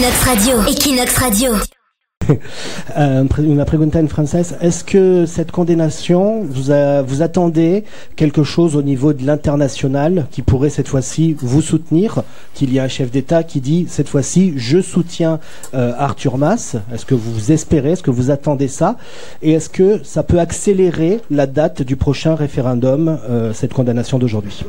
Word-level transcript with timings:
Equinox 0.00 0.22
Radio. 0.22 0.56
Equinox 0.66 1.18
Radio. 1.18 1.52
Euh, 2.96 3.24
pregunta 3.24 4.00
en 4.00 4.06
français. 4.08 4.42
Est-ce 4.60 4.82
que 4.82 5.26
cette 5.26 5.52
condamnation, 5.52 6.42
vous, 6.42 7.22
attendez 7.22 7.84
quelque 8.16 8.42
chose 8.42 8.76
au 8.76 8.82
niveau 8.82 9.12
de 9.12 9.26
l'international 9.26 10.26
qui 10.30 10.42
pourrait 10.42 10.70
cette 10.70 10.88
fois-ci 10.88 11.36
vous 11.38 11.60
soutenir 11.60 12.22
Qu'il 12.54 12.72
y 12.72 12.78
a 12.78 12.84
un 12.84 12.88
chef 12.88 13.10
d'État 13.10 13.42
qui 13.42 13.60
dit 13.60 13.86
cette 13.88 14.08
fois-ci, 14.08 14.54
je 14.56 14.80
soutiens 14.80 15.38
euh, 15.74 15.92
Arthur 15.98 16.38
Mas? 16.38 16.76
Est-ce 16.94 17.04
que 17.04 17.14
vous 17.14 17.52
espérez, 17.52 17.92
est-ce 17.92 18.02
que 18.02 18.10
vous 18.10 18.30
attendez 18.30 18.68
ça? 18.68 18.96
Et 19.42 19.52
est-ce 19.52 19.68
que 19.68 20.00
ça 20.02 20.22
peut 20.22 20.40
accélérer 20.40 21.20
la 21.30 21.46
date 21.46 21.82
du 21.82 21.96
prochain 21.96 22.34
référendum, 22.34 23.18
euh, 23.28 23.52
cette 23.52 23.74
condamnation 23.74 24.18
d'aujourd'hui? 24.18 24.64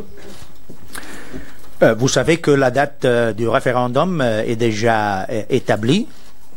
Vous 1.82 2.08
savez 2.08 2.38
que 2.38 2.52
la 2.52 2.70
date 2.70 3.06
euh, 3.06 3.34
du 3.34 3.48
référendum 3.48 4.22
euh, 4.22 4.44
est 4.44 4.56
déjà 4.56 5.24
euh, 5.24 5.42
établie. 5.50 6.08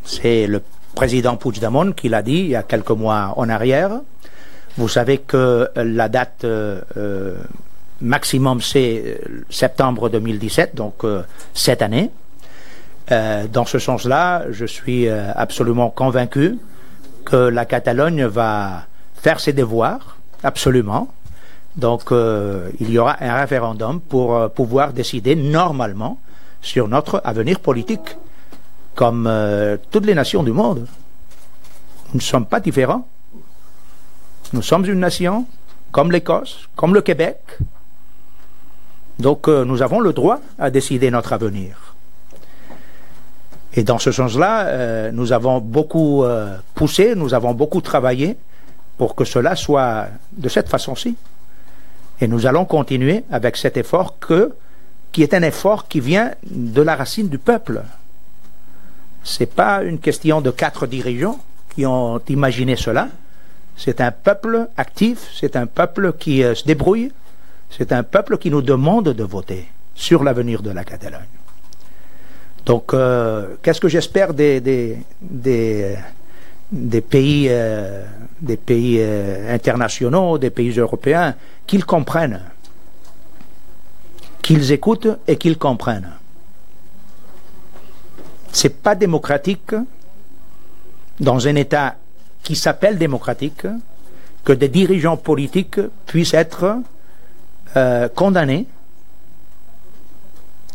C'est 0.05 0.47
le 0.47 0.61
président 0.95 1.37
Puigdemont 1.37 1.93
qui 1.93 2.09
l'a 2.09 2.23
dit 2.23 2.41
il 2.41 2.49
y 2.49 2.57
a 2.57 2.63
quelques 2.63 2.91
mois 2.91 3.33
en 3.37 3.49
arrière. 3.49 4.01
Vous 4.77 4.89
savez 4.89 5.19
que 5.19 5.37
euh, 5.37 5.85
la 5.85 6.09
date 6.09 6.45
euh, 6.45 6.81
euh, 6.97 7.37
maximum 8.01 8.61
c'est 8.61 9.03
euh, 9.07 9.45
septembre 9.49 10.09
2017, 10.11 10.75
donc 10.75 11.05
euh, 11.05 11.23
cette 11.55 11.81
année. 11.81 12.11
Euh, 13.13 13.47
dans 13.53 13.67
ce 13.67 13.79
sens-là, 13.79 14.45
je 14.51 14.65
suis 14.67 15.09
euh, 15.09 15.31
absolument 15.35 15.91
convaincu 15.91 16.59
que 17.25 17.37
la 17.37 17.65
Catalogne 17.65 18.25
va 18.25 18.87
faire 19.15 19.41
ses 19.41 19.53
devoirs, 19.53 20.19
absolument. 20.43 21.09
Donc, 21.77 22.13
euh, 22.13 22.71
il 22.79 22.91
y 22.91 22.99
aura 22.99 23.17
un 23.21 23.35
référendum 23.41 24.01
pour 24.01 24.37
euh, 24.37 24.49
pouvoir 24.49 24.93
décider 24.93 25.35
normalement 25.35 26.19
sur 26.63 26.89
notre 26.89 27.21
avenir 27.25 27.59
politique, 27.59 28.17
comme 28.95 29.27
euh, 29.27 29.77
toutes 29.91 30.07
les 30.07 30.15
nations 30.15 30.45
du 30.45 30.53
monde. 30.53 30.87
Nous 32.13 32.19
ne 32.19 32.23
sommes 32.23 32.47
pas 32.47 32.61
différents. 32.61 33.07
Nous 34.53 34.63
sommes 34.63 34.85
une 34.85 35.01
nation, 35.01 35.47
comme 35.91 36.13
l'Écosse, 36.13 36.69
comme 36.77 36.95
le 36.95 37.03
Québec. 37.03 37.39
Donc, 39.19 39.49
nous 39.49 39.83
avons 39.83 40.01
le 40.01 40.13
droit 40.13 40.39
à 40.59 40.71
décider 40.71 41.11
notre 41.11 41.33
avenir. 41.33 41.95
Et 43.73 43.83
dans 43.83 43.99
ce 43.99 44.13
sens-là, 44.13 45.11
nous 45.13 45.33
avons 45.33 45.61
beaucoup 45.61 46.25
poussé, 46.75 47.15
nous 47.15 47.33
avons 47.33 47.55
beaucoup 47.55 47.81
travaillé 47.81 48.37
pour 48.99 49.15
que 49.15 49.25
cela 49.25 49.55
soit 49.55 50.07
de 50.33 50.49
cette 50.49 50.69
façon-ci. 50.69 51.17
Et 52.21 52.29
nous 52.29 52.47
allons 52.47 52.65
continuer 52.65 53.25
avec 53.31 53.57
cet 53.57 53.77
effort 53.77 54.19
que, 54.19 54.53
qui 55.13 55.23
est 55.23 55.35
un 55.35 55.43
effort 55.43 55.89
qui 55.89 56.01
vient 56.01 56.33
de 56.45 56.83
la 56.83 56.97
racine 56.97 57.29
du 57.29 57.39
peuple. 57.39 57.83
C'est 59.23 59.53
pas 59.53 59.83
une 59.83 59.99
question 59.99 60.41
de 60.41 60.51
quatre 60.51 60.87
dirigeants 60.87 61.39
qui 61.75 61.87
ont 61.87 62.21
imaginé 62.29 62.77
cela. 62.77 63.09
C'est 63.77 64.01
un 64.01 64.13
peuple 64.13 64.69
actif, 64.77 65.31
c'est 65.35 65.57
un 65.57 65.67
peuple 65.67 66.13
qui 66.19 66.45
euh, 66.45 66.55
se 66.55 66.65
débrouille, 66.65 67.11
c'est 67.71 67.93
un 67.93 68.05
peuple 68.05 68.39
qui 68.39 68.51
nous 68.51 68.63
demande 68.63 69.09
de 69.09 69.25
voter 69.25 69.67
sur 69.95 70.23
l'avenir 70.23 70.63
de 70.63 70.71
la 70.71 70.85
Catalogne. 70.85 71.23
Donc, 72.67 72.95
euh, 72.95 73.57
qu'est-ce 73.63 73.81
que 73.81 73.89
j'espère 73.89 74.33
des, 74.33 74.99
des 76.75 77.01
pays, 77.01 77.47
euh, 77.49 78.05
des 78.41 78.57
pays 78.57 78.97
euh, 79.01 79.55
internationaux, 79.55 80.39
des 80.39 80.51
pays 80.51 80.71
européens, 80.79 81.35
qu'ils 81.67 81.85
comprennent, 81.85 82.41
qu'ils 84.43 84.73
écoutent 84.73 85.19
et 85.27 85.37
qu'ils 85.37 85.57
comprennent. 85.57 86.11
C'est 88.53 88.83
pas 88.83 88.95
démocratique 88.95 89.75
dans 91.21 91.47
un 91.47 91.55
État 91.55 91.95
qui 92.43 92.57
s'appelle 92.57 92.99
démocratique 92.99 93.67
que 94.45 94.53
des 94.53 94.69
dirigeants 94.69 95.17
politiques 95.17 95.81
puissent 96.07 96.35
être 96.35 96.77
euh, 97.77 98.09
condamnés 98.09 98.67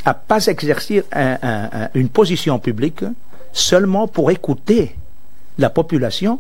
à 0.06 0.14
pas 0.14 0.46
exercer 0.48 1.04
un- 1.12 1.38
un- 1.42 1.70
un- 1.84 1.90
une 1.94 2.10
position 2.10 2.58
publique 2.58 3.04
seulement 3.52 4.08
pour 4.08 4.32
écouter 4.32 4.96
la 5.60 5.70
population 5.70 6.40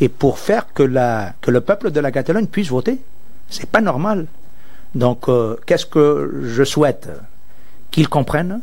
et 0.00 0.08
pour 0.08 0.38
faire 0.38 0.72
que, 0.72 0.82
le 0.82 1.60
peuple 1.60 1.90
de 1.90 2.00
la 2.00 2.10
Catalogne 2.10 2.46
puisse 2.46 2.68
voter. 2.68 2.98
C'est 3.48 3.68
pas 3.68 3.80
normal. 3.80 4.26
Donc, 4.94 5.28
euh, 5.28 5.56
qu'est-ce 5.66 5.86
que 5.86 6.40
je 6.44 6.64
souhaite 6.64 7.08
Qu'ils 7.90 8.08
comprennent, 8.08 8.60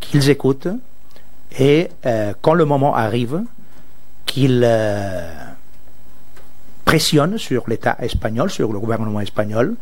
qu'ils 0.00 0.28
écoutent, 0.28 0.68
et 1.58 1.88
euh, 2.06 2.32
quand 2.40 2.54
le 2.54 2.64
moment 2.64 2.94
arrive, 2.94 3.42
qu'ils 4.26 4.62
euh, 4.64 5.30
pressionnent 6.84 7.38
sur 7.38 7.68
l'État 7.68 7.96
espagnol, 8.00 8.50
sur 8.50 8.72
le 8.72 8.78
gouvernement 8.78 9.20
espagnol, 9.20 9.76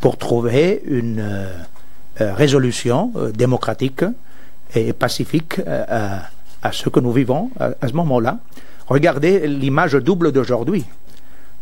pour 0.00 0.18
trouver 0.18 0.82
une 0.86 1.24
résolution 2.18 3.12
démocratique 3.34 4.04
et 4.74 4.92
pacifique 4.92 5.58
à, 5.66 6.28
ce 6.70 6.90
que 6.90 7.00
nous 7.00 7.12
vivons 7.12 7.50
à 7.58 7.88
ce 7.88 7.94
moment-là. 7.94 8.38
Regardez 8.88 9.46
l'image 9.46 9.94
double 9.94 10.32
d'aujourd'hui. 10.32 10.84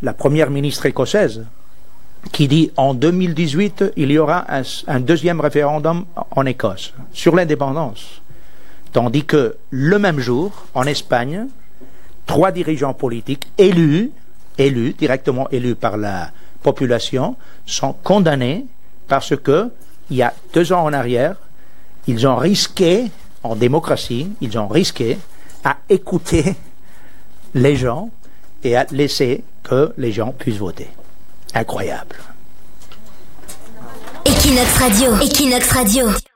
La 0.03 0.13
première 0.13 0.51
ministre 0.51 0.87
écossaise 0.87 1.45
qui 2.33 2.49
dit 2.49 2.71
en 2.77 2.95
2018 2.95 3.93
il 3.97 4.11
y 4.11 4.19
aura 4.19 4.47
un, 4.87 5.01
deuxième 5.01 5.41
référendum 5.41 6.05
en 6.31 6.47
Écosse 6.47 6.93
sur 7.13 7.35
l'indépendance. 7.35 8.23
Tandis 8.93 9.25
que 9.25 9.57
le 9.71 9.99
même 9.99 10.21
jour, 10.21 10.67
en 10.75 10.85
Espagne, 10.85 11.47
trois 12.27 12.53
dirigeants 12.53 12.95
politiques 12.95 13.47
élus, 13.59 14.11
élus, 14.57 14.93
directement 14.93 15.49
élus 15.51 15.75
par 15.75 15.97
la 15.97 16.31
population, 16.63 17.37
sont 17.67 17.93
condamnés 17.93 18.67
parce 19.09 19.37
que, 19.37 19.71
il 20.11 20.17
y 20.19 20.23
a 20.23 20.33
deux 20.53 20.73
ans 20.73 20.85
en 20.85 20.93
arrière, 20.93 21.37
ils 22.07 22.27
ont 22.27 22.37
risqué, 22.37 23.11
en 23.43 23.57
démocratie, 23.57 24.31
ils 24.41 24.59
ont 24.59 24.69
risqué 24.69 25.19
à 25.65 25.79
écouter 25.89 26.55
les 27.55 27.77
gens 27.77 28.11
et 28.63 28.77
à 28.77 28.87
laisser 28.91 29.45
que 29.63 29.93
les 29.97 30.13
gens 30.13 30.33
puissent 30.33 30.59
voter. 30.59 30.89
Incroyable. 31.55 32.17
Equinox 34.27 34.77
Radio. 34.79 35.15
Equinox 35.21 35.71
Radio. 35.71 36.34